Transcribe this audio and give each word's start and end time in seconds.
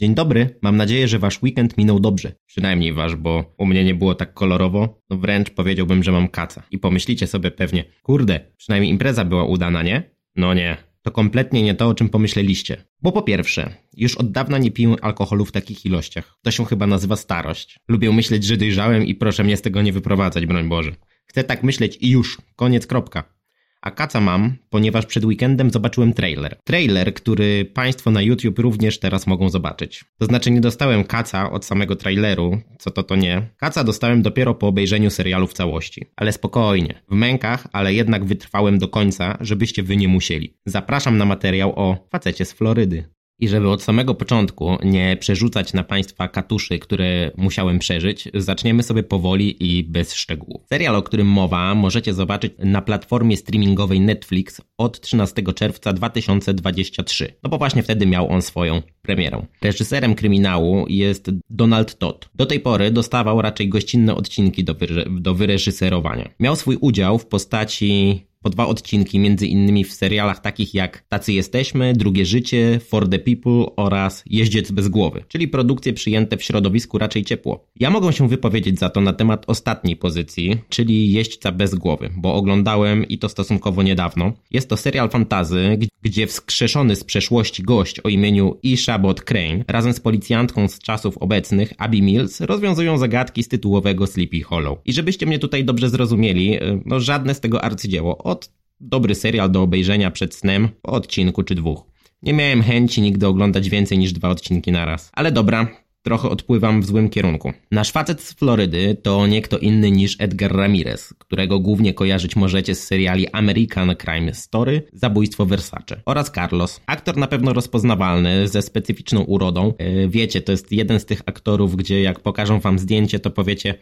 Dzień 0.00 0.14
dobry, 0.14 0.58
mam 0.62 0.76
nadzieję, 0.76 1.08
że 1.08 1.18
wasz 1.18 1.42
weekend 1.42 1.78
minął 1.78 2.00
dobrze. 2.00 2.32
Przynajmniej 2.46 2.92
wasz, 2.92 3.16
bo 3.16 3.54
u 3.58 3.66
mnie 3.66 3.84
nie 3.84 3.94
było 3.94 4.14
tak 4.14 4.34
kolorowo. 4.34 5.02
No 5.10 5.16
wręcz 5.16 5.50
powiedziałbym, 5.50 6.02
że 6.02 6.12
mam 6.12 6.28
kaca. 6.28 6.62
I 6.70 6.78
pomyślicie 6.78 7.26
sobie 7.26 7.50
pewnie, 7.50 7.84
kurde, 8.02 8.40
przynajmniej 8.56 8.92
impreza 8.92 9.24
była 9.24 9.44
udana, 9.44 9.82
nie? 9.82 10.10
No 10.36 10.54
nie, 10.54 10.76
to 11.02 11.10
kompletnie 11.10 11.62
nie 11.62 11.74
to, 11.74 11.88
o 11.88 11.94
czym 11.94 12.08
pomyśleliście. 12.08 12.84
Bo 13.02 13.12
po 13.12 13.22
pierwsze, 13.22 13.74
już 13.96 14.14
od 14.14 14.32
dawna 14.32 14.58
nie 14.58 14.70
piję 14.70 14.94
alkoholu 15.02 15.44
w 15.44 15.52
takich 15.52 15.86
ilościach. 15.86 16.38
To 16.42 16.50
się 16.50 16.64
chyba 16.64 16.86
nazywa 16.86 17.16
starość. 17.16 17.78
Lubię 17.88 18.12
myśleć, 18.12 18.44
że 18.44 18.56
dojrzałem 18.56 19.06
i 19.06 19.14
proszę 19.14 19.44
mnie 19.44 19.56
z 19.56 19.62
tego 19.62 19.82
nie 19.82 19.92
wyprowadzać, 19.92 20.46
broń 20.46 20.68
Boże. 20.68 20.92
Chcę 21.26 21.44
tak 21.44 21.62
myśleć 21.62 21.98
i 22.00 22.10
już, 22.10 22.38
koniec, 22.56 22.86
kropka. 22.86 23.35
A 23.80 23.90
kaca 23.90 24.20
mam, 24.20 24.56
ponieważ 24.70 25.06
przed 25.06 25.24
weekendem 25.24 25.70
zobaczyłem 25.70 26.12
trailer. 26.12 26.56
Trailer, 26.64 27.14
który 27.14 27.64
Państwo 27.64 28.10
na 28.10 28.22
YouTube 28.22 28.58
również 28.58 28.98
teraz 28.98 29.26
mogą 29.26 29.48
zobaczyć. 29.48 30.04
To 30.18 30.26
znaczy 30.26 30.50
nie 30.50 30.60
dostałem 30.60 31.04
kaca 31.04 31.50
od 31.50 31.64
samego 31.64 31.96
traileru, 31.96 32.60
co 32.78 32.90
to 32.90 33.02
to 33.02 33.16
nie. 33.16 33.42
Kaca 33.56 33.84
dostałem 33.84 34.22
dopiero 34.22 34.54
po 34.54 34.68
obejrzeniu 34.68 35.10
serialu 35.10 35.46
w 35.46 35.52
całości. 35.52 36.06
Ale 36.16 36.32
spokojnie, 36.32 37.02
w 37.08 37.14
mękach, 37.14 37.66
ale 37.72 37.94
jednak 37.94 38.24
wytrwałem 38.24 38.78
do 38.78 38.88
końca, 38.88 39.38
żebyście 39.40 39.82
wy 39.82 39.96
nie 39.96 40.08
musieli. 40.08 40.56
Zapraszam 40.66 41.18
na 41.18 41.24
materiał 41.24 41.72
o 41.76 42.08
facecie 42.10 42.44
z 42.44 42.52
Florydy. 42.52 43.15
I 43.38 43.48
żeby 43.48 43.70
od 43.70 43.82
samego 43.82 44.14
początku 44.14 44.76
nie 44.84 45.16
przerzucać 45.20 45.72
na 45.72 45.84
Państwa 45.84 46.28
katuszy, 46.28 46.78
które 46.78 47.30
musiałem 47.36 47.78
przeżyć, 47.78 48.28
zaczniemy 48.34 48.82
sobie 48.82 49.02
powoli 49.02 49.78
i 49.78 49.84
bez 49.84 50.14
szczegółów. 50.14 50.62
Serial, 50.68 50.96
o 50.96 51.02
którym 51.02 51.26
mowa, 51.26 51.74
możecie 51.74 52.14
zobaczyć 52.14 52.52
na 52.58 52.82
platformie 52.82 53.36
streamingowej 53.36 54.00
Netflix 54.00 54.60
od 54.78 55.00
13 55.00 55.42
czerwca 55.54 55.92
2023. 55.92 57.32
No 57.42 57.50
bo 57.50 57.58
właśnie 57.58 57.82
wtedy 57.82 58.06
miał 58.06 58.32
on 58.32 58.42
swoją 58.42 58.82
premierę. 59.02 59.46
Reżyserem 59.62 60.14
kryminału 60.14 60.86
jest 60.88 61.30
Donald 61.50 61.98
Todd. 61.98 62.28
Do 62.34 62.46
tej 62.46 62.60
pory 62.60 62.90
dostawał 62.90 63.42
raczej 63.42 63.68
gościnne 63.68 64.14
odcinki 64.14 64.64
do, 64.64 64.74
wyre 64.74 65.04
do 65.10 65.34
wyreżyserowania. 65.34 66.30
Miał 66.40 66.56
swój 66.56 66.76
udział 66.80 67.18
w 67.18 67.26
postaci 67.26 68.25
po 68.46 68.50
dwa 68.50 68.66
odcinki, 68.66 69.18
między 69.18 69.46
innymi 69.46 69.84
w 69.84 69.92
serialach 69.92 70.40
takich 70.40 70.74
jak 70.74 71.04
Tacy 71.08 71.32
Jesteśmy, 71.32 71.92
Drugie 71.92 72.26
Życie, 72.26 72.80
For 72.88 73.08
the 73.08 73.18
People 73.18 73.76
oraz 73.76 74.22
Jeździec 74.26 74.70
bez 74.70 74.88
głowy, 74.88 75.24
czyli 75.28 75.48
produkcje 75.48 75.92
przyjęte 75.92 76.36
w 76.36 76.42
środowisku 76.42 76.98
raczej 76.98 77.24
ciepło. 77.24 77.66
Ja 77.76 77.90
mogę 77.90 78.12
się 78.12 78.28
wypowiedzieć 78.28 78.78
za 78.78 78.90
to 78.90 79.00
na 79.00 79.12
temat 79.12 79.44
ostatniej 79.46 79.96
pozycji, 79.96 80.56
czyli 80.68 81.12
Jeźdźca 81.12 81.52
bez 81.52 81.74
głowy, 81.74 82.10
bo 82.16 82.34
oglądałem 82.34 83.08
i 83.08 83.18
to 83.18 83.28
stosunkowo 83.28 83.82
niedawno. 83.82 84.32
Jest 84.50 84.68
to 84.68 84.76
serial 84.76 85.10
fantazy, 85.10 85.78
gdzie 86.02 86.26
wskrzeszony 86.26 86.96
z 86.96 87.04
przeszłości 87.04 87.62
gość 87.62 88.00
o 88.00 88.08
imieniu 88.08 88.58
Ishabot 88.62 89.20
Crane 89.20 89.64
razem 89.68 89.92
z 89.92 90.00
policjantką 90.00 90.68
z 90.68 90.78
czasów 90.78 91.18
obecnych, 91.18 91.72
Abby 91.78 92.02
Mills, 92.02 92.40
rozwiązują 92.40 92.98
zagadki 92.98 93.42
z 93.42 93.48
tytułowego 93.48 94.06
Sleepy 94.06 94.42
Hollow. 94.42 94.78
I 94.84 94.92
żebyście 94.92 95.26
mnie 95.26 95.38
tutaj 95.38 95.64
dobrze 95.64 95.90
zrozumieli, 95.90 96.56
y, 96.56 96.82
no 96.84 97.00
żadne 97.00 97.34
z 97.34 97.40
tego 97.40 97.64
arcydzieło 97.64 98.24
od 98.36 98.50
dobry 98.80 99.14
serial 99.14 99.50
do 99.50 99.62
obejrzenia 99.62 100.10
przed 100.10 100.34
snem 100.34 100.68
po 100.82 100.92
odcinku 100.92 101.42
czy 101.42 101.54
dwóch. 101.54 101.82
Nie 102.22 102.32
miałem 102.32 102.62
chęci 102.62 103.02
nigdy 103.02 103.26
oglądać 103.26 103.68
więcej 103.70 103.98
niż 103.98 104.12
dwa 104.12 104.28
odcinki 104.28 104.72
naraz. 104.72 105.10
Ale 105.12 105.32
dobra, 105.32 105.66
trochę 106.02 106.28
odpływam 106.28 106.82
w 106.82 106.86
złym 106.86 107.08
kierunku. 107.08 107.52
Nasz 107.70 107.92
facet 107.92 108.22
z 108.22 108.32
Florydy 108.32 108.96
to 109.02 109.26
nie 109.26 109.42
kto 109.42 109.58
inny 109.58 109.90
niż 109.90 110.16
Edgar 110.18 110.56
Ramirez, 110.56 111.14
którego 111.18 111.60
głównie 111.60 111.94
kojarzyć 111.94 112.36
możecie 112.36 112.74
z 112.74 112.86
seriali 112.86 113.28
American 113.28 113.96
Crime 113.96 114.34
Story, 114.34 114.82
Zabójstwo 114.92 115.46
Versace 115.46 116.00
oraz 116.06 116.30
Carlos. 116.30 116.80
Aktor 116.86 117.16
na 117.16 117.26
pewno 117.26 117.52
rozpoznawalny, 117.52 118.48
ze 118.48 118.62
specyficzną 118.62 119.20
urodą. 119.20 119.72
E, 119.78 120.08
wiecie, 120.08 120.40
to 120.40 120.52
jest 120.52 120.72
jeden 120.72 121.00
z 121.00 121.04
tych 121.04 121.22
aktorów, 121.26 121.76
gdzie 121.76 122.02
jak 122.02 122.20
pokażą 122.20 122.60
wam 122.60 122.78
zdjęcie, 122.78 123.18
to 123.18 123.30
powiecie 123.30 123.74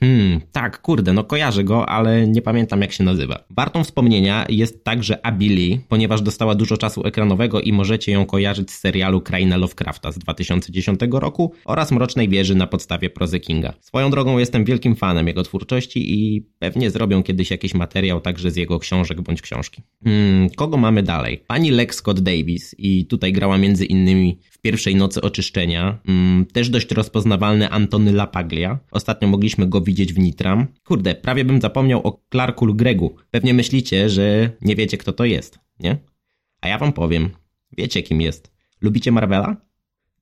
Hmm, 0.00 0.40
tak, 0.52 0.82
kurde, 0.82 1.12
no 1.12 1.24
kojarzę 1.24 1.64
go, 1.64 1.88
ale 1.88 2.26
nie 2.26 2.42
pamiętam 2.42 2.80
jak 2.80 2.92
się 2.92 3.04
nazywa. 3.04 3.44
Wartą 3.50 3.84
wspomnienia 3.84 4.46
jest 4.48 4.84
także 4.84 5.18
Lee, 5.40 5.80
ponieważ 5.88 6.22
dostała 6.22 6.54
dużo 6.54 6.76
czasu 6.76 7.06
ekranowego 7.06 7.60
i 7.60 7.72
możecie 7.72 8.12
ją 8.12 8.26
kojarzyć 8.26 8.70
z 8.70 8.78
serialu 8.78 9.20
Kraina 9.20 9.56
Lovecrafta 9.56 10.12
z 10.12 10.18
2010 10.18 11.00
roku 11.10 11.52
oraz 11.64 11.92
Mrocznej 11.92 12.28
Wieży 12.28 12.54
na 12.54 12.66
podstawie 12.66 13.10
prozy 13.10 13.40
Kinga. 13.40 13.72
Swoją 13.80 14.10
drogą 14.10 14.38
jestem 14.38 14.64
wielkim 14.64 14.96
fanem 14.96 15.26
jego 15.26 15.42
twórczości 15.42 16.14
i 16.14 16.42
pewnie 16.58 16.90
zrobią 16.90 17.22
kiedyś 17.22 17.50
jakiś 17.50 17.74
materiał 17.74 18.20
także 18.20 18.50
z 18.50 18.56
jego 18.56 18.78
książek 18.78 19.20
bądź 19.20 19.42
książki. 19.42 19.82
Hmm, 20.04 20.50
kogo 20.50 20.76
mamy 20.76 21.02
dalej? 21.02 21.38
Pani 21.46 21.70
Lex 21.70 21.96
Scott 21.96 22.20
Davis 22.20 22.74
i 22.78 23.06
tutaj 23.06 23.32
grała 23.32 23.58
między 23.58 23.84
innymi 23.84 24.38
pierwszej 24.66 24.96
nocy 24.96 25.20
oczyszczenia. 25.20 25.98
Hmm, 26.06 26.46
też 26.46 26.68
dość 26.68 26.90
rozpoznawalny 26.90 27.70
Antony 27.70 28.12
Lapaglia. 28.12 28.78
Ostatnio 28.90 29.28
mogliśmy 29.28 29.66
go 29.66 29.80
widzieć 29.80 30.12
w 30.12 30.18
Nitram. 30.18 30.66
Kurde, 30.84 31.14
prawie 31.14 31.44
bym 31.44 31.60
zapomniał 31.60 32.06
o 32.06 32.20
Clarku 32.30 32.74
Gregu. 32.74 33.16
Pewnie 33.30 33.54
myślicie, 33.54 34.08
że 34.08 34.50
nie 34.60 34.76
wiecie 34.76 34.98
kto 34.98 35.12
to 35.12 35.24
jest, 35.24 35.58
nie? 35.80 35.96
A 36.60 36.68
ja 36.68 36.78
wam 36.78 36.92
powiem. 36.92 37.30
Wiecie 37.78 38.02
kim 38.02 38.20
jest. 38.20 38.52
Lubicie 38.80 39.12
Marvela? 39.12 39.56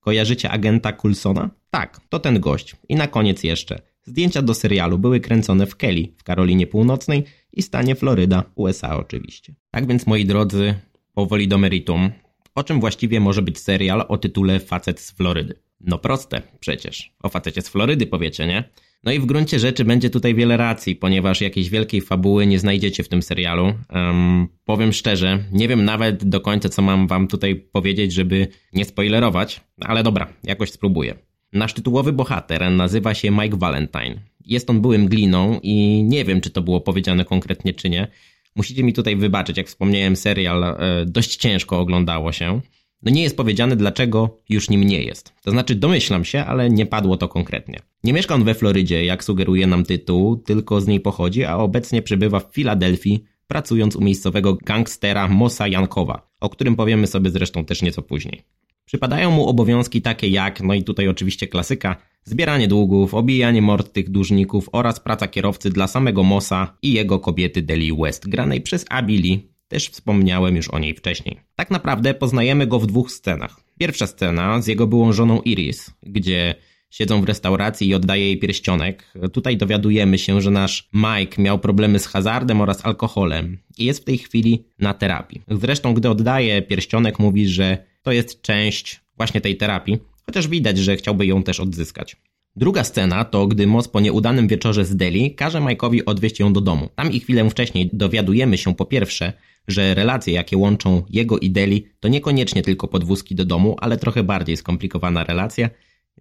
Kojarzycie 0.01 0.51
agenta 0.51 0.93
Coulsona? 0.93 1.51
Tak, 1.71 2.01
to 2.09 2.19
ten 2.19 2.41
gość. 2.41 2.77
I 2.89 2.95
na 2.95 3.07
koniec 3.07 3.45
jeszcze. 3.45 3.81
Zdjęcia 4.03 4.43
do 4.43 4.55
serialu 4.55 4.99
były 4.99 5.21
kręcone 5.21 5.67
w 5.67 5.77
Kelly, 5.77 6.09
w 6.17 6.25
Karolinie 6.25 6.67
Północnej 6.67 7.25
i 7.53 7.63
stanie 7.63 7.95
Floryda, 7.95 8.45
USA 8.55 8.97
oczywiście. 8.97 9.55
Tak 9.71 9.87
więc 9.87 10.07
moi 10.07 10.25
drodzy, 10.25 10.75
powoli 11.15 11.49
do 11.49 11.59
meritum. 11.59 12.11
O 12.55 12.65
czym 12.65 12.81
właściwie 12.81 13.21
może 13.21 13.43
być 13.43 13.59
serial 13.59 14.05
o 14.09 14.19
tytule 14.19 14.61
Facet 14.61 15.01
z 15.01 15.11
Florydy? 15.11 15.55
No 15.81 15.99
proste, 15.99 16.43
przecież. 16.61 17.13
O 17.23 17.29
facecie 17.29 17.63
z 17.63 17.69
Florydy 17.69 18.07
powiecie, 18.07 18.47
nie? 18.47 18.65
No 19.05 19.13
i 19.13 19.19
w 19.19 19.27
gruncie 19.27 19.59
rzeczy 19.59 19.85
będzie 19.85 20.11
tutaj 20.11 20.35
wiele 20.35 20.57
racji, 20.57 20.97
ponieważ 20.97 21.41
jakiejś 21.41 21.71
wielkiej 21.71 22.01
fabuły 22.01 22.47
nie 22.47 22.59
znajdziecie 22.59 23.03
w 23.03 23.09
tym 23.09 23.23
serialu. 23.23 23.75
Um, 23.95 24.49
powiem 24.65 24.93
szczerze, 24.93 25.45
nie 25.53 25.69
wiem 25.69 25.85
nawet 25.85 26.25
do 26.25 26.41
końca, 26.41 26.69
co 26.69 26.83
mam 26.83 27.07
wam 27.07 27.29
tutaj 27.29 27.57
powiedzieć, 27.73 28.13
żeby 28.13 28.49
nie 28.73 28.85
spoilerować, 28.85 29.61
ale 29.81 30.03
dobra, 30.03 30.33
jakoś 30.45 30.71
spróbuję. 30.71 31.15
Nasz 31.53 31.75
tytułowy 31.75 32.13
bohater 32.13 32.71
nazywa 32.71 33.15
się 33.15 33.31
Mike 33.31 33.57
Valentine. 33.57 34.21
Jest 34.47 34.71
on 34.71 34.81
byłym 34.81 35.09
gliną 35.09 35.61
i 35.63 36.03
nie 36.05 36.25
wiem, 36.25 36.41
czy 36.41 36.51
to 36.51 36.63
było 36.63 36.81
powiedziane 36.81 37.25
konkretnie, 37.25 37.75
czy 37.75 37.91
nie. 37.91 38.09
Musicie 38.57 38.83
mi 38.83 38.93
tutaj 38.93 39.17
wybaczyć, 39.17 39.57
jak 39.57 39.67
wspomniałem, 39.67 40.17
serial 40.17 40.65
e, 40.65 40.77
dość 41.07 41.37
ciężko 41.37 41.81
oglądało 41.81 42.33
się. 42.33 42.61
No 43.03 43.11
nie 43.11 43.23
jest 43.23 43.37
powiedziane, 43.37 43.77
dlaczego 43.77 44.41
już 44.49 44.71
nim 44.71 44.85
nie 44.85 45.03
jest. 45.03 45.33
To 45.43 45.51
znaczy 45.51 45.75
domyślam 45.75 46.25
się, 46.25 46.45
ale 46.45 46.71
nie 46.71 46.87
padło 46.87 47.17
to 47.17 47.29
konkretnie. 47.29 47.79
Nie 48.05 48.13
mieszka 48.13 48.35
on 48.35 48.45
we 48.45 48.55
Florydzie, 48.55 49.05
jak 49.05 49.25
sugeruje 49.25 49.67
nam 49.67 49.85
tytuł, 49.85 50.37
tylko 50.37 50.81
z 50.81 50.87
niej 50.87 51.01
pochodzi, 51.01 51.45
a 51.45 51.57
obecnie 51.57 52.03
przebywa 52.03 52.41
w 52.41 52.53
Filadelfii, 52.53 53.25
pracując 53.47 53.97
u 53.97 54.01
miejscowego 54.01 54.59
gangstera 54.65 55.29
Mosa 55.29 55.69
Jankowa, 55.69 56.31
o 56.41 56.49
którym 56.49 56.77
powiemy 56.77 57.07
sobie 57.07 57.31
zresztą 57.31 57.65
też 57.65 57.83
nieco 57.83 58.03
później. 58.03 58.43
Przypadają 58.85 59.31
mu 59.31 59.49
obowiązki 59.49 60.03
takie 60.03 60.29
jak, 60.29 60.61
no 60.61 60.75
i 60.75 60.83
tutaj 60.83 61.09
oczywiście 61.09 61.49
klasyka, 61.49 61.97
zbieranie 62.25 62.69
długów, 62.69 63.15
obijanie 63.15 63.63
mord 63.63 63.93
tych 63.93 64.11
dłużników 64.11 64.69
oraz 64.73 65.01
praca 65.01 65.29
kierowcy 65.29 65.71
dla 65.71 65.87
samego 65.87 66.23
Mossa 66.23 66.77
i 66.83 66.93
jego 66.93 67.19
kobiety 67.19 67.63
Deli 67.63 67.93
West, 67.97 68.29
granej 68.29 68.61
przez 68.61 68.85
Abili, 68.91 69.49
też 69.69 69.89
wspomniałem 69.89 70.57
już 70.57 70.69
o 70.69 70.79
niej 70.79 70.95
wcześniej. 70.95 71.41
Tak 71.57 71.71
naprawdę 71.71 72.15
poznajemy 72.15 72.67
go 72.67 72.79
w 72.79 72.87
dwóch 72.87 73.11
scenach. 73.13 73.61
Pierwsza 73.79 74.07
scena 74.07 74.63
z 74.63 74.67
jego 74.67 74.87
byłą 74.87 75.13
żoną 75.13 75.41
Iris, 75.41 75.91
gdzie 76.03 76.55
siedzą 76.91 77.21
w 77.21 77.25
restauracji 77.25 77.89
i 77.89 77.95
oddaje 77.95 78.25
jej 78.25 78.39
pierścionek. 78.39 79.13
Tutaj 79.33 79.57
dowiadujemy 79.57 80.19
się, 80.19 80.41
że 80.41 80.51
nasz 80.51 80.89
Mike 80.93 81.43
miał 81.43 81.59
problemy 81.59 81.99
z 81.99 82.07
hazardem 82.07 82.61
oraz 82.61 82.87
alkoholem 82.87 83.59
i 83.79 83.85
jest 83.85 84.01
w 84.01 84.05
tej 84.05 84.19
chwili 84.19 84.65
na 84.79 84.95
terapii. 84.95 85.43
Zresztą, 85.49 85.95
gdy 85.95 86.11
oddaje 86.11 86.63
pierścionek, 86.63 87.19
mówi, 87.19 87.49
że 87.49 87.94
to 88.05 88.13
jest 88.13 88.43
część 88.43 89.01
właśnie 89.17 89.41
tej 89.41 89.57
terapii, 89.57 89.99
chociaż 90.27 90.49
widać, 90.49 90.79
że 90.79 90.97
chciałby 90.97 91.27
ją 91.27 91.43
też 91.43 91.61
odzyskać. 91.61 92.17
Druga 92.57 92.85
scena 92.85 93.25
to, 93.25 93.47
gdy 93.47 93.67
Moss 93.67 93.89
po 93.89 94.01
nieudanym 94.01 94.49
wieczorze 94.49 94.85
z 94.85 94.97
Deli 94.97 95.35
każe 95.35 95.59
Mike'owi 95.59 96.01
odwieźć 96.07 96.41
ją 96.41 96.53
do 96.53 96.61
domu. 96.61 96.89
Tam 96.95 97.13
i 97.13 97.21
chwilę 97.21 97.51
wcześniej 97.51 97.91
dowiadujemy 97.93 98.59
się 98.59 98.75
po 98.75 98.85
pierwsze, 98.85 99.33
że 99.69 99.95
relacje, 99.95 100.35
jakie 100.35 100.57
łączą 100.57 101.03
jego 101.11 101.39
i 101.39 101.51
Deli, 101.51 101.87
to 102.01 102.09
niekoniecznie 102.09 102.63
tylko 102.63 102.89
podwózki 102.89 103.35
do 103.35 103.45
domu, 103.45 103.77
ale 103.81 103.97
trochę 103.97 104.23
bardziej 104.23 104.57
skomplikowana 104.57 105.25
relacja. 105.25 105.71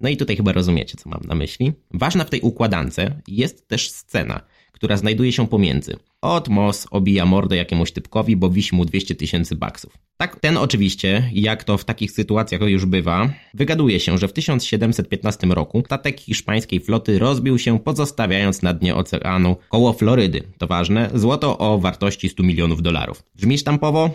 No 0.01 0.09
i 0.09 0.17
tutaj 0.17 0.35
chyba 0.35 0.51
rozumiecie, 0.51 0.97
co 0.97 1.09
mam 1.09 1.21
na 1.27 1.35
myśli. 1.35 1.73
Ważna 1.93 2.23
w 2.23 2.29
tej 2.29 2.41
układance 2.41 2.95
jest 3.27 3.67
też 3.67 3.91
scena, 3.91 4.41
która 4.73 4.97
znajduje 4.97 5.31
się 5.31 5.47
pomiędzy. 5.47 5.95
Od 6.21 6.49
Moss 6.49 6.87
obija 6.91 7.25
mordę 7.25 7.55
jakiemuś 7.57 7.91
typkowi, 7.91 8.35
bo 8.35 8.49
wisi 8.49 8.75
mu 8.75 8.85
200 8.85 9.15
tysięcy 9.15 9.55
baksów. 9.55 9.97
Tak, 10.17 10.39
ten 10.39 10.57
oczywiście, 10.57 11.29
jak 11.33 11.63
to 11.63 11.77
w 11.77 11.85
takich 11.85 12.11
sytuacjach 12.11 12.61
już 12.61 12.85
bywa, 12.85 13.29
wygaduje 13.53 13.99
się, 13.99 14.17
że 14.17 14.27
w 14.27 14.33
1715 14.33 15.47
roku 15.47 15.83
statek 15.85 16.19
hiszpańskiej 16.19 16.79
floty 16.79 17.19
rozbił 17.19 17.59
się, 17.59 17.79
pozostawiając 17.79 18.61
na 18.61 18.73
dnie 18.73 18.95
oceanu 18.95 19.55
koło 19.69 19.93
Florydy. 19.93 20.43
To 20.57 20.67
ważne, 20.67 21.09
złoto 21.13 21.57
o 21.57 21.79
wartości 21.79 22.29
100 22.29 22.43
milionów 22.43 22.81
dolarów. 22.81 23.23
Brzmi 23.35 23.57
sztampowo? 23.57 24.09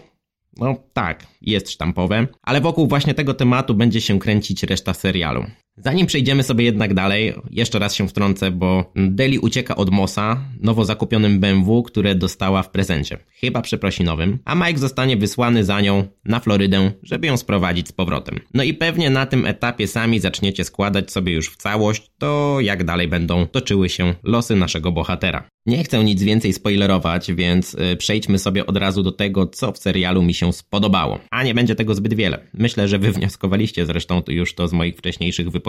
No 0.56 0.76
tak, 0.92 1.26
jest 1.42 1.70
sztampowe, 1.70 2.26
ale 2.42 2.60
wokół 2.60 2.86
właśnie 2.86 3.14
tego 3.14 3.34
tematu 3.34 3.74
będzie 3.74 4.00
się 4.00 4.18
kręcić 4.18 4.62
reszta 4.62 4.94
serialu. 4.94 5.44
Zanim 5.84 6.06
przejdziemy 6.06 6.42
sobie 6.42 6.64
jednak 6.64 6.94
dalej, 6.94 7.34
jeszcze 7.50 7.78
raz 7.78 7.94
się 7.94 8.08
wtrącę, 8.08 8.50
bo 8.50 8.92
Deli 8.96 9.38
ucieka 9.38 9.76
od 9.76 9.90
Mossa, 9.90 10.40
nowo 10.60 10.84
zakupionym 10.84 11.40
BMW, 11.40 11.82
które 11.82 12.14
dostała 12.14 12.62
w 12.62 12.70
prezencie, 12.70 13.18
chyba 13.40 13.62
przeprosinowym, 13.62 14.38
a 14.44 14.54
Mike 14.54 14.78
zostanie 14.78 15.16
wysłany 15.16 15.64
za 15.64 15.80
nią 15.80 16.04
na 16.24 16.40
Florydę, 16.40 16.92
żeby 17.02 17.26
ją 17.26 17.36
sprowadzić 17.36 17.88
z 17.88 17.92
powrotem. 17.92 18.40
No 18.54 18.62
i 18.62 18.74
pewnie 18.74 19.10
na 19.10 19.26
tym 19.26 19.46
etapie 19.46 19.86
sami 19.86 20.20
zaczniecie 20.20 20.64
składać 20.64 21.12
sobie 21.12 21.32
już 21.32 21.50
w 21.50 21.56
całość 21.56 22.10
to, 22.18 22.60
jak 22.60 22.84
dalej 22.84 23.08
będą 23.08 23.46
toczyły 23.46 23.88
się 23.88 24.14
losy 24.22 24.56
naszego 24.56 24.92
bohatera. 24.92 25.48
Nie 25.66 25.84
chcę 25.84 26.04
nic 26.04 26.22
więcej 26.22 26.52
spoilerować, 26.52 27.32
więc 27.32 27.74
y, 27.74 27.96
przejdźmy 27.96 28.38
sobie 28.38 28.66
od 28.66 28.76
razu 28.76 29.02
do 29.02 29.12
tego, 29.12 29.46
co 29.46 29.72
w 29.72 29.78
serialu 29.78 30.22
mi 30.22 30.34
się 30.34 30.52
spodobało. 30.52 31.18
A 31.30 31.42
nie 31.42 31.54
będzie 31.54 31.74
tego 31.74 31.94
zbyt 31.94 32.14
wiele. 32.14 32.38
Myślę, 32.54 32.88
że 32.88 32.98
wywnioskowaliście 32.98 33.86
zresztą 33.86 34.22
już 34.28 34.54
to 34.54 34.68
z 34.68 34.72
moich 34.72 34.96
wcześniejszych 34.96 35.50
wypowiedzi. 35.50 35.67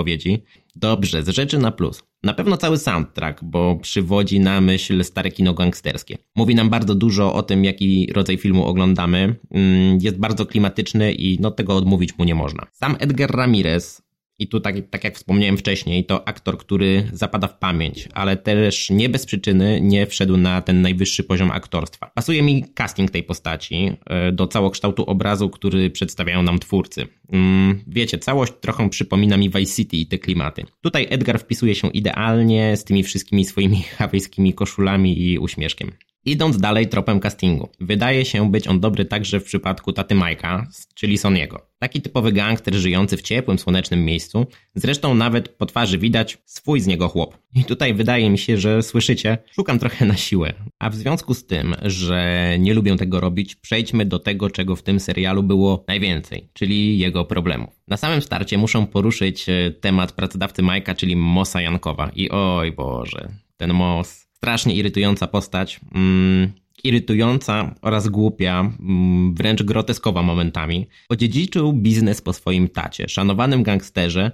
Dobrze, 0.75 1.23
z 1.23 1.29
rzeczy 1.29 1.57
na 1.57 1.71
plus. 1.71 2.03
Na 2.23 2.33
pewno 2.33 2.57
cały 2.57 2.77
soundtrack, 2.77 3.43
bo 3.43 3.75
przywodzi 3.75 4.39
na 4.39 4.61
myśl 4.61 5.03
stare 5.03 5.31
kino 5.31 5.53
gangsterskie. 5.53 6.17
Mówi 6.35 6.55
nam 6.55 6.69
bardzo 6.69 6.95
dużo 6.95 7.33
o 7.33 7.43
tym, 7.43 7.65
jaki 7.65 8.09
rodzaj 8.13 8.37
filmu 8.37 8.65
oglądamy. 8.65 9.35
Mm, 9.51 9.97
jest 10.01 10.19
bardzo 10.19 10.45
klimatyczny 10.45 11.13
i 11.13 11.37
no 11.41 11.51
tego 11.51 11.75
odmówić 11.75 12.17
mu 12.17 12.23
nie 12.25 12.35
można. 12.35 12.67
Sam 12.71 12.95
Edgar 12.99 13.31
Ramirez 13.31 14.08
i 14.39 14.47
tu, 14.47 14.59
tak, 14.59 14.75
tak 14.89 15.03
jak 15.03 15.15
wspomniałem 15.15 15.57
wcześniej, 15.57 16.05
to 16.05 16.27
aktor, 16.27 16.57
który 16.57 17.09
zapada 17.13 17.47
w 17.47 17.57
pamięć, 17.57 18.09
ale 18.13 18.37
też 18.37 18.89
nie 18.89 19.09
bez 19.09 19.25
przyczyny 19.25 19.79
nie 19.81 20.07
wszedł 20.07 20.37
na 20.37 20.61
ten 20.61 20.81
najwyższy 20.81 21.23
poziom 21.23 21.51
aktorstwa. 21.51 22.11
Pasuje 22.15 22.41
mi 22.41 22.65
casting 22.73 23.11
tej 23.11 23.23
postaci 23.23 23.91
e, 24.05 24.31
do 24.31 24.47
całokształtu 24.47 25.03
obrazu, 25.03 25.49
który 25.49 25.89
przedstawiają 25.89 26.43
nam 26.43 26.59
twórcy. 26.59 27.07
Mm, 27.31 27.83
wiecie, 27.87 28.17
całość 28.17 28.53
trochę 28.61 28.89
przypomina 28.89 29.37
mi 29.37 29.49
Vice 29.49 29.75
City 29.75 29.97
i 29.97 30.05
te 30.05 30.17
klimaty. 30.17 30.65
Tutaj 30.81 31.07
Edgar 31.09 31.39
wpisuje 31.39 31.75
się 31.75 31.89
idealnie 31.89 32.77
z 32.77 32.83
tymi 32.83 33.03
wszystkimi 33.03 33.45
swoimi 33.45 33.83
hawajskimi 33.97 34.53
koszulami 34.53 35.21
i 35.21 35.39
uśmieszkiem. 35.39 35.91
Idąc 36.25 36.57
dalej 36.57 36.87
tropem 36.87 37.19
castingu, 37.19 37.69
wydaje 37.79 38.25
się 38.25 38.51
być 38.51 38.67
on 38.67 38.79
dobry 38.79 39.05
także 39.05 39.39
w 39.39 39.43
przypadku 39.43 39.93
taty 39.93 40.15
Majka, 40.15 40.67
czyli 40.95 41.17
Soniego. 41.17 41.68
Taki 41.79 42.01
typowy 42.01 42.31
gangster 42.31 42.73
żyjący 42.75 43.17
w 43.17 43.21
ciepłym, 43.21 43.59
słonecznym 43.59 44.05
miejscu, 44.05 44.45
zresztą 44.75 45.15
nawet 45.15 45.49
po 45.49 45.65
twarzy 45.65 45.97
widać 45.97 46.37
swój 46.45 46.81
z 46.81 46.87
niego 46.87 47.07
chłop. 47.07 47.37
I 47.55 47.63
tutaj 47.63 47.93
wydaje 47.93 48.29
mi 48.29 48.37
się, 48.37 48.57
że 48.57 48.83
słyszycie, 48.83 49.37
szukam 49.51 49.79
trochę 49.79 50.05
na 50.05 50.17
siłę. 50.17 50.53
A 50.79 50.89
w 50.89 50.95
związku 50.95 51.33
z 51.33 51.45
tym, 51.45 51.75
że 51.81 52.55
nie 52.59 52.73
lubię 52.73 52.95
tego 52.95 53.19
robić, 53.19 53.55
przejdźmy 53.55 54.05
do 54.05 54.19
tego, 54.19 54.49
czego 54.49 54.75
w 54.75 54.83
tym 54.83 54.99
serialu 54.99 55.43
było 55.43 55.83
najwięcej, 55.87 56.49
czyli 56.53 56.99
jego 56.99 57.25
problemów. 57.25 57.69
Na 57.87 57.97
samym 57.97 58.21
starcie 58.21 58.57
muszę 58.57 58.87
poruszyć 58.91 59.49
e, 59.49 59.71
temat 59.71 60.11
pracodawcy 60.11 60.61
Majka, 60.61 60.95
czyli 60.95 61.15
Mosa 61.15 61.61
Jankowa. 61.61 62.11
I 62.15 62.29
oj 62.29 62.71
Boże, 62.71 63.29
ten 63.57 63.73
Mos 63.73 64.29
strasznie 64.39 64.75
irytująca 64.75 65.27
postać. 65.27 65.79
Mm, 65.95 66.51
irytująca 66.83 67.75
oraz 67.81 68.07
głupia, 68.07 68.59
mm, 68.59 69.33
wręcz 69.35 69.63
groteskowa 69.63 70.23
momentami. 70.23 70.87
Odziedziczył 71.09 71.73
biznes 71.73 72.21
po 72.21 72.33
swoim 72.33 72.69
tacie, 72.69 73.09
szanowanym 73.09 73.63
gangsterze, 73.63 74.31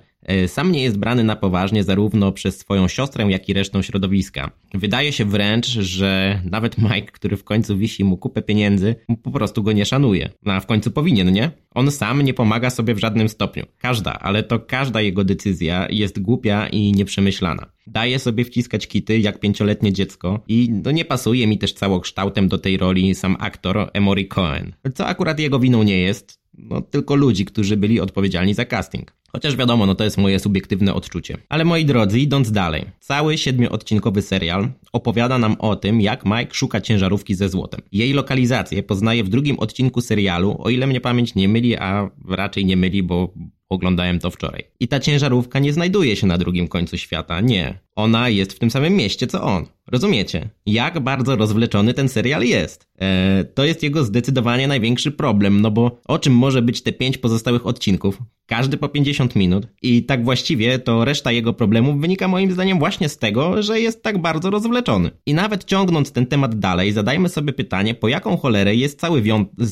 sam 0.47 0.71
nie 0.71 0.83
jest 0.83 0.97
brany 0.97 1.23
na 1.23 1.35
poważnie 1.35 1.83
zarówno 1.83 2.31
przez 2.31 2.57
swoją 2.57 2.87
siostrę, 2.87 3.31
jak 3.31 3.49
i 3.49 3.53
resztą 3.53 3.81
środowiska. 3.81 4.51
Wydaje 4.73 5.11
się 5.11 5.25
wręcz, 5.25 5.67
że 5.67 6.41
nawet 6.51 6.77
Mike, 6.77 7.11
który 7.11 7.37
w 7.37 7.43
końcu 7.43 7.77
wisi 7.77 8.03
mu 8.03 8.17
kupę 8.17 8.41
pieniędzy, 8.41 8.95
po 9.23 9.31
prostu 9.31 9.63
go 9.63 9.71
nie 9.71 9.85
szanuje. 9.85 10.29
No 10.43 10.53
a 10.53 10.59
w 10.59 10.65
końcu 10.65 10.91
powinien, 10.91 11.31
nie? 11.31 11.51
On 11.71 11.91
sam 11.91 12.21
nie 12.21 12.33
pomaga 12.33 12.69
sobie 12.69 12.93
w 12.93 12.99
żadnym 12.99 13.29
stopniu. 13.29 13.65
Każda, 13.77 14.19
ale 14.19 14.43
to 14.43 14.59
każda 14.59 15.01
jego 15.01 15.23
decyzja 15.23 15.87
jest 15.89 16.19
głupia 16.19 16.67
i 16.67 16.91
nieprzemyślana. 16.91 17.65
Daje 17.87 18.19
sobie 18.19 18.45
wciskać 18.45 18.87
kity 18.87 19.19
jak 19.19 19.39
pięcioletnie 19.39 19.93
dziecko 19.93 20.43
i 20.47 20.69
no 20.83 20.91
nie 20.91 21.05
pasuje 21.05 21.47
mi 21.47 21.57
też 21.57 21.73
całokształtem 21.73 22.47
do 22.47 22.57
tej 22.57 22.77
roli 22.77 23.15
sam 23.15 23.37
aktor 23.39 23.89
Emory 23.93 24.25
Cohen. 24.25 24.73
Co 24.95 25.07
akurat 25.07 25.39
jego 25.39 25.59
winą 25.59 25.83
nie 25.83 25.97
jest, 25.97 26.39
no 26.57 26.81
tylko 26.81 27.15
ludzi, 27.15 27.45
którzy 27.45 27.77
byli 27.77 27.99
odpowiedzialni 27.99 28.53
za 28.53 28.65
casting. 28.65 29.13
Chociaż 29.35 29.55
wiadomo, 29.55 29.85
no 29.85 29.95
to 29.95 30.03
jest 30.03 30.17
moje 30.17 30.39
subiektywne 30.39 30.93
odczucie. 30.93 31.37
Ale 31.49 31.65
moi 31.65 31.85
drodzy, 31.85 32.19
idąc 32.19 32.51
dalej. 32.51 32.85
Cały 32.99 33.37
siedmioodcinkowy 33.37 34.21
serial 34.21 34.71
opowiada 34.93 35.37
nam 35.37 35.55
o 35.59 35.75
tym, 35.75 36.01
jak 36.01 36.25
Mike 36.25 36.53
szuka 36.53 36.81
ciężarówki 36.81 37.35
ze 37.35 37.49
złotem. 37.49 37.81
Jej 37.91 38.13
lokalizację 38.13 38.83
poznaje 38.83 39.23
w 39.23 39.29
drugim 39.29 39.59
odcinku 39.59 40.01
serialu, 40.01 40.57
o 40.59 40.69
ile 40.69 40.87
mnie 40.87 41.01
pamięć 41.01 41.35
nie 41.35 41.47
myli, 41.47 41.77
a 41.77 42.09
raczej 42.29 42.65
nie 42.65 42.77
myli, 42.77 43.03
bo 43.03 43.33
oglądałem 43.69 44.19
to 44.19 44.31
wczoraj. 44.31 44.63
I 44.79 44.87
ta 44.87 44.99
ciężarówka 44.99 45.59
nie 45.59 45.73
znajduje 45.73 46.15
się 46.15 46.27
na 46.27 46.37
drugim 46.37 46.67
końcu 46.67 46.97
świata, 46.97 47.41
nie. 47.41 47.79
Ona 47.95 48.29
jest 48.29 48.53
w 48.53 48.59
tym 48.59 48.71
samym 48.71 48.93
mieście 48.93 49.27
co 49.27 49.43
on. 49.43 49.65
Rozumiecie? 49.91 50.49
Jak 50.65 50.99
bardzo 50.99 51.35
rozwleczony 51.35 51.93
ten 51.93 52.09
serial 52.09 52.43
jest. 52.43 52.87
Eee, 52.99 53.45
to 53.53 53.65
jest 53.65 53.83
jego 53.83 54.03
zdecydowanie 54.03 54.67
największy 54.67 55.11
problem, 55.11 55.61
no 55.61 55.71
bo 55.71 56.01
o 56.07 56.19
czym 56.19 56.33
może 56.33 56.61
być 56.61 56.81
te 56.81 56.91
pięć 56.91 57.17
pozostałych 57.17 57.67
odcinków? 57.67 58.21
Każdy 58.45 58.77
po 58.77 58.89
50 58.89 59.35
minut 59.35 59.67
i 59.81 60.03
tak 60.03 60.23
właściwie 60.23 60.79
to 60.79 61.05
reszta 61.05 61.31
jego 61.31 61.53
problemów 61.53 62.01
wynika 62.01 62.27
moim 62.27 62.51
zdaniem 62.51 62.79
właśnie 62.79 63.09
z 63.09 63.17
tego, 63.17 63.63
że 63.63 63.79
jest 63.79 64.03
tak 64.03 64.17
bardzo 64.17 64.49
rozwleczony. 64.49 65.11
I 65.25 65.33
nawet 65.33 65.63
ciągnąc 65.63 66.11
ten 66.11 66.25
temat 66.25 66.59
dalej, 66.59 66.91
zadajmy 66.91 67.29
sobie 67.29 67.53
pytanie, 67.53 67.95
po 67.95 68.07
jaką 68.07 68.37
cholerę 68.37 68.75
jest 68.75 68.99
cały, 68.99 69.23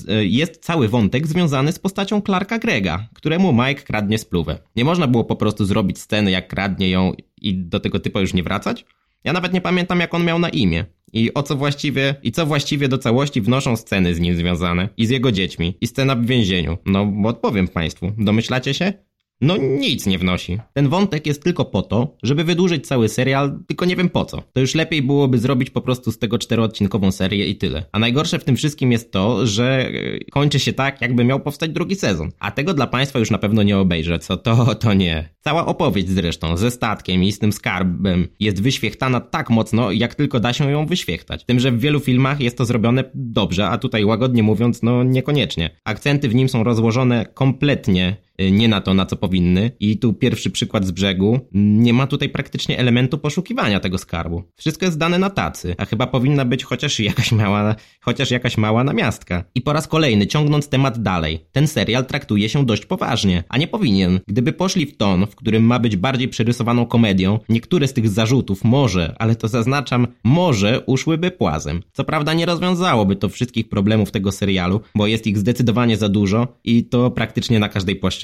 e, 0.08 0.26
jest 0.26 0.64
cały 0.64 0.90
wątek 0.90 1.28
związany 1.28 1.72
z 1.72 1.80
postacią 1.80 2.22
Clarka 2.22 2.60
Grega, 2.60 3.08
któremu 3.14 3.54
Mike 3.54 3.82
kradnie 3.82 4.18
spluwę. 4.18 4.60
Nie 4.76 4.86
można 4.86 5.08
było 5.08 5.24
po 5.24 5.36
prostu 5.36 5.66
zrobić 5.66 6.00
sceny, 6.00 6.32
jak 6.32 6.48
kradnie 6.48 6.90
ją 6.90 7.14
i 7.42 7.58
do 7.58 7.80
tego 7.80 8.00
typa 8.00 8.22
już 8.22 8.34
nie 8.34 8.44
wracać? 8.44 8.86
Ja 9.24 9.34
nawet 9.34 9.54
nie 9.54 9.62
pamiętam, 9.62 10.00
jak 10.00 10.14
on 10.14 10.26
miał 10.26 10.40
na 10.40 10.50
imię. 10.50 10.86
I 11.14 11.34
o 11.34 11.44
co 11.44 11.56
właściwie, 11.56 12.16
i 12.24 12.32
co 12.32 12.46
właściwie 12.46 12.88
do 12.88 12.98
całości 12.98 13.42
wnoszą 13.42 13.76
sceny 13.76 14.16
z 14.16 14.20
nim 14.20 14.36
związane, 14.36 14.90
i 14.98 15.06
z 15.06 15.10
jego 15.10 15.32
dziećmi, 15.32 15.78
i 15.82 15.88
scena 15.88 16.16
w 16.16 16.26
więzieniu. 16.26 16.78
No, 16.86 17.06
bo 17.06 17.30
odpowiem 17.30 17.68
państwu. 17.68 18.12
Domyślacie 18.18 18.74
się? 18.74 18.94
No 19.42 19.58
nic 19.58 20.06
nie 20.06 20.20
wnosi. 20.20 20.60
Ten 20.74 20.90
wątek 20.90 21.28
jest 21.28 21.44
tylko 21.44 21.66
po 21.66 21.82
to, 21.82 22.18
żeby 22.24 22.44
wydłużyć 22.44 22.88
cały 22.88 23.10
serial, 23.10 23.60
tylko 23.68 23.86
nie 23.86 23.96
wiem 23.96 24.10
po 24.10 24.26
co. 24.26 24.44
To 24.54 24.62
już 24.62 24.76
lepiej 24.76 25.02
byłoby 25.02 25.38
zrobić 25.38 25.70
po 25.70 25.82
prostu 25.82 26.12
z 26.12 26.20
tego 26.20 26.38
czteroodcinkową 26.38 27.12
serię 27.12 27.48
i 27.48 27.56
tyle. 27.56 27.86
A 27.92 28.00
najgorsze 28.00 28.40
w 28.40 28.44
tym 28.44 28.56
wszystkim 28.56 28.92
jest 28.92 29.12
to, 29.12 29.48
że 29.48 29.88
e, 29.88 30.20
kończy 30.32 30.60
się 30.60 30.74
tak, 30.74 31.02
jakby 31.02 31.24
miał 31.24 31.40
powstać 31.40 31.72
drugi 31.72 31.96
sezon. 31.96 32.32
A 32.40 32.52
tego 32.52 32.74
dla 32.74 32.88
Państwa 32.88 33.20
już 33.20 33.32
na 33.32 33.38
pewno 33.38 33.64
nie 33.64 33.78
obejrzę, 33.78 34.20
co 34.20 34.38
to, 34.38 34.76
to 34.84 34.94
nie. 34.94 35.30
Cała 35.42 35.66
opowieść 35.66 36.10
zresztą, 36.10 36.58
ze 36.58 36.72
statkiem 36.72 37.24
i 37.24 37.32
z 37.32 37.40
tym 37.40 37.54
skarbem, 37.54 38.28
jest 38.40 38.62
wyświechtana 38.62 39.20
tak 39.20 39.50
mocno, 39.50 39.92
jak 39.92 40.16
tylko 40.16 40.40
da 40.40 40.54
się 40.54 40.72
ją 40.72 40.86
wyświechtać. 40.86 41.46
Tym, 41.46 41.60
że 41.60 41.72
w 41.72 41.80
wielu 41.80 42.00
filmach 42.00 42.40
jest 42.40 42.58
to 42.58 42.66
zrobione 42.66 43.04
dobrze, 43.14 43.68
a 43.68 43.78
tutaj 43.78 44.06
łagodnie 44.06 44.44
mówiąc, 44.44 44.84
no 44.84 45.04
niekoniecznie. 45.04 45.70
Akcenty 45.86 46.30
w 46.30 46.36
nim 46.36 46.50
są 46.50 46.64
rozłożone 46.64 47.26
kompletnie 47.34 48.18
nie 48.40 48.68
na 48.68 48.82
to, 48.82 48.94
na 48.94 49.06
co 49.06 49.16
powinny. 49.16 49.72
I 49.80 49.98
tu 49.98 50.14
pierwszy 50.14 50.52
przykład 50.52 50.86
z 50.86 50.92
brzegu. 50.92 51.40
Nie 51.54 51.94
ma 51.94 52.08
tutaj 52.08 52.30
praktycznie 52.30 52.80
elementu 52.80 53.18
poszukiwania 53.18 53.80
tego 53.80 53.98
skarbu. 53.98 54.44
Wszystko 54.56 54.86
jest 54.86 54.98
dane 54.98 55.20
na 55.20 55.30
tacy, 55.30 55.76
a 55.78 55.86
chyba 55.86 56.08
powinna 56.08 56.46
być 56.46 56.64
chociaż 56.64 57.00
jakaś 57.00 57.32
mała, 57.32 57.76
chociaż 58.02 58.32
jakaś 58.32 58.58
mała 58.58 58.84
namiastka. 58.84 59.44
I 59.56 59.62
po 59.62 59.74
raz 59.74 59.88
kolejny, 59.88 60.28
ciągnąc 60.28 60.70
temat 60.70 61.02
dalej, 61.02 61.46
ten 61.52 61.68
serial 61.68 62.06
traktuje 62.06 62.50
się 62.50 62.66
dość 62.66 62.86
poważnie, 62.86 63.44
a 63.50 63.58
nie 63.58 63.68
powinien. 63.68 64.20
Gdyby 64.28 64.54
poszli 64.54 64.86
w 64.86 64.98
ton, 64.98 65.28
w 65.28 65.36
którym 65.36 65.64
ma 65.64 65.80
być 65.80 65.96
bardziej 65.96 66.28
przerysowaną 66.28 66.86
komedią, 66.86 67.40
niektóre 67.50 67.88
z 67.88 67.94
tych 67.94 68.10
zarzutów 68.10 68.64
może, 68.64 69.16
ale 69.20 69.36
to 69.36 69.48
zaznaczam, 69.48 70.08
może 70.24 70.82
uszłyby 70.86 71.32
płazem. 71.32 71.82
Co 71.94 72.04
prawda 72.04 72.34
nie 72.34 72.46
rozwiązałoby 72.46 73.16
to 73.16 73.30
wszystkich 73.30 73.70
problemów 73.70 74.12
tego 74.12 74.32
serialu, 74.32 74.82
bo 74.96 75.08
jest 75.08 75.28
ich 75.28 75.38
zdecydowanie 75.38 75.98
za 75.98 76.10
dużo 76.10 76.48
i 76.64 76.84
to 76.84 77.12
praktycznie 77.12 77.60
na 77.60 77.70
każdej 77.70 77.96
płaszczyźnie 77.96 78.23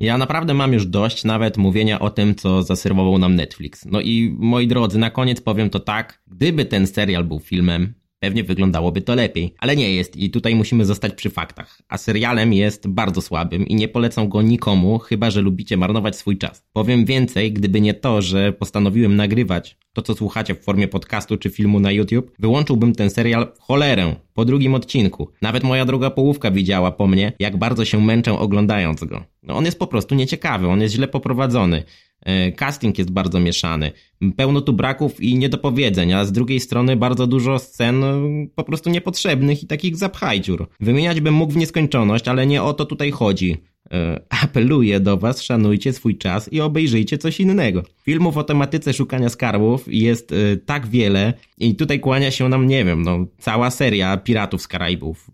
Ja 0.00 0.18
naprawdę 0.18 0.54
mam 0.54 0.72
już 0.72 0.86
dość 0.86 1.24
nawet 1.24 1.56
mówienia 1.56 1.98
o 1.98 2.10
tym, 2.10 2.34
co 2.34 2.62
zaserwował 2.62 3.18
nam 3.18 3.34
Netflix. 3.34 3.84
No 3.84 4.00
i 4.00 4.36
moi 4.38 4.66
drodzy, 4.66 4.98
na 4.98 5.10
koniec 5.10 5.40
powiem 5.40 5.70
to 5.70 5.80
tak, 5.80 6.22
gdyby 6.26 6.64
ten 6.64 6.86
serial 6.86 7.24
był 7.24 7.38
filmem, 7.38 7.94
Pewnie 8.20 8.44
wyglądałoby 8.44 9.00
to 9.00 9.14
lepiej, 9.14 9.54
ale 9.58 9.76
nie 9.76 9.94
jest 9.94 10.16
i 10.16 10.30
tutaj 10.30 10.54
musimy 10.54 10.84
zostać 10.84 11.14
przy 11.14 11.30
faktach. 11.30 11.82
A 11.88 11.98
serialem 11.98 12.52
jest 12.52 12.88
bardzo 12.88 13.22
słabym 13.22 13.66
i 13.66 13.74
nie 13.74 13.88
polecam 13.88 14.28
go 14.28 14.42
nikomu, 14.42 14.98
chyba 14.98 15.30
że 15.30 15.40
lubicie 15.40 15.76
marnować 15.76 16.16
swój 16.16 16.38
czas. 16.38 16.64
Powiem 16.72 17.04
więcej, 17.04 17.52
gdyby 17.52 17.80
nie 17.80 17.94
to, 17.94 18.22
że 18.22 18.52
postanowiłem 18.52 19.16
nagrywać 19.16 19.76
to, 19.92 20.02
co 20.02 20.14
słuchacie 20.14 20.54
w 20.54 20.60
formie 20.64 20.88
podcastu 20.88 21.36
czy 21.36 21.50
filmu 21.50 21.80
na 21.80 21.92
YouTube, 21.92 22.32
wyłączyłbym 22.38 22.94
ten 22.94 23.10
serial 23.10 23.52
w 23.54 23.60
cholerę 23.60 24.16
po 24.34 24.44
drugim 24.44 24.74
odcinku. 24.74 25.28
Nawet 25.42 25.64
moja 25.64 25.84
druga 25.84 26.10
połówka 26.10 26.50
widziała 26.50 26.92
po 26.92 27.06
mnie, 27.06 27.32
jak 27.38 27.56
bardzo 27.56 27.84
się 27.84 28.00
męczę 28.00 28.38
oglądając 28.38 29.04
go. 29.04 29.24
No 29.42 29.56
on 29.56 29.64
jest 29.64 29.78
po 29.78 29.86
prostu 29.86 30.14
nieciekawy, 30.14 30.68
on 30.68 30.80
jest 30.80 30.94
źle 30.94 31.08
poprowadzony. 31.08 31.82
E, 32.22 32.52
casting 32.52 32.98
jest 32.98 33.10
bardzo 33.10 33.40
mieszany. 33.40 33.92
Pełno 34.36 34.60
tu 34.60 34.72
braków 34.72 35.20
i 35.20 35.38
niedopowiedzeń, 35.38 36.12
a 36.12 36.24
z 36.24 36.32
drugiej 36.32 36.60
strony 36.60 36.96
bardzo 36.96 37.26
dużo 37.26 37.58
scen 37.58 38.04
e, 38.04 38.46
po 38.54 38.64
prostu 38.64 38.90
niepotrzebnych 38.90 39.62
i 39.62 39.66
takich 39.66 39.96
zapchajdziur. 39.96 40.68
Wymieniać 40.80 41.20
bym 41.20 41.34
mógł 41.34 41.52
w 41.52 41.56
nieskończoność, 41.56 42.28
ale 42.28 42.46
nie 42.46 42.62
o 42.62 42.74
to 42.74 42.84
tutaj 42.84 43.10
chodzi. 43.10 43.56
E, 43.92 44.20
apeluję 44.42 45.00
do 45.00 45.16
Was, 45.16 45.42
szanujcie 45.42 45.92
swój 45.92 46.18
czas 46.18 46.52
i 46.52 46.60
obejrzyjcie 46.60 47.18
coś 47.18 47.40
innego. 47.40 47.82
Filmów 48.02 48.36
o 48.36 48.44
tematyce 48.44 48.92
szukania 48.92 49.28
skarbów 49.28 49.84
jest 49.86 50.34
tak 50.66 50.86
wiele 50.86 51.32
i 51.58 51.74
tutaj 51.74 52.00
kłania 52.00 52.30
się 52.30 52.48
nam, 52.48 52.66
nie 52.66 52.84
wiem, 52.84 53.02
no, 53.02 53.26
cała 53.38 53.70
seria 53.70 54.16
Piratów 54.16 54.62
z 54.62 54.68
Karaibów, 54.68 55.30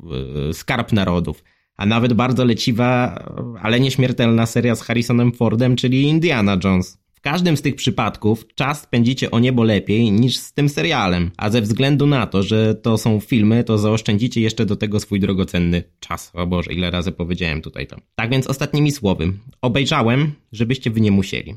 Skarb 0.52 0.93
Narodów, 0.93 1.43
a 1.76 1.87
nawet 1.87 2.12
bardzo 2.12 2.45
leciwa, 2.45 3.25
ale 3.62 3.80
nieśmiertelna 3.80 4.47
seria 4.47 4.75
z 4.75 4.83
Harrisonem 4.83 5.33
Fordem, 5.33 5.76
czyli 5.76 6.02
Indiana 6.02 6.59
Jones 6.64 7.06
każdym 7.26 7.56
z 7.56 7.62
tych 7.62 7.76
przypadków 7.76 8.47
czas 8.54 8.83
spędzicie 8.83 9.30
o 9.30 9.38
niebo 9.38 9.64
lepiej 9.64 10.12
niż 10.12 10.37
z 10.37 10.52
tym 10.52 10.68
serialem, 10.68 11.30
a 11.37 11.50
ze 11.50 11.61
względu 11.61 12.06
na 12.06 12.26
to, 12.26 12.42
że 12.42 12.75
to 12.75 12.99
są 12.99 13.21
filmy, 13.21 13.64
to 13.64 13.78
zaoszczędzicie 13.78 14.40
jeszcze 14.40 14.66
do 14.66 14.76
tego 14.76 15.00
swój 15.00 15.21
drogocenny 15.21 15.83
czas. 16.00 16.30
O 16.35 16.47
Boże, 16.47 16.73
ile 16.73 16.90
razy 16.90 17.12
powiedziałem 17.12 17.62
tutaj 17.62 17.87
to. 17.87 17.97
Tak 18.14 18.30
więc 18.30 18.47
ostatnimi 18.47 18.92
słowy, 18.92 19.33
obejrzałem, 19.62 20.33
żebyście 20.52 20.90
wy 20.90 21.00
nie 21.00 21.12
musieli. 21.12 21.56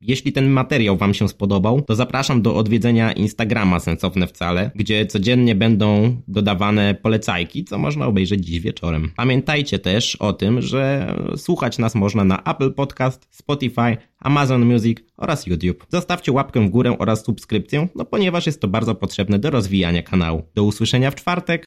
Jeśli 0.00 0.32
ten 0.32 0.48
materiał 0.48 0.96
Wam 0.96 1.14
się 1.14 1.28
spodobał, 1.28 1.82
to 1.82 1.94
zapraszam 1.94 2.42
do 2.42 2.56
odwiedzenia 2.56 3.12
Instagrama 3.12 3.80
Sensowne 3.80 4.26
Wcale, 4.26 4.70
gdzie 4.74 5.06
codziennie 5.06 5.54
będą 5.54 6.16
dodawane 6.28 6.94
polecajki, 6.94 7.64
co 7.64 7.78
można 7.78 8.06
obejrzeć 8.06 8.46
dziś 8.46 8.60
wieczorem. 8.60 9.12
Pamiętajcie 9.16 9.78
też 9.78 10.16
o 10.16 10.32
tym, 10.32 10.62
że 10.62 11.14
słuchać 11.36 11.78
nas 11.78 11.94
można 11.94 12.24
na 12.24 12.42
Apple 12.42 12.72
Podcast, 12.74 13.28
Spotify, 13.30 13.96
Amazon 14.18 14.64
Music 14.64 14.98
oraz 15.16 15.46
YouTube. 15.46 15.86
Zostawcie 15.88 16.32
łapkę 16.32 16.66
w 16.66 16.70
górę 16.70 16.96
oraz 16.98 17.24
subskrypcję, 17.24 17.88
no 17.94 18.04
ponieważ 18.04 18.46
jest 18.46 18.60
to 18.60 18.68
bardzo 18.68 18.94
potrzebne 18.94 19.38
do 19.38 19.50
rozwijania 19.50 20.02
kanału. 20.02 20.42
Do 20.54 20.64
usłyszenia 20.64 21.10
w 21.10 21.14
czwartek. 21.14 21.64